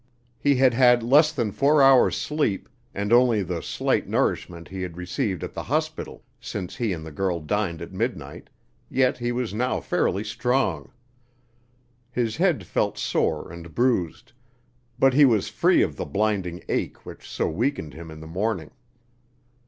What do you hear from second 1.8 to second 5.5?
hours' sleep and only the slight nourishment he had received